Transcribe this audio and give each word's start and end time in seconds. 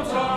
Utah. 0.00 0.29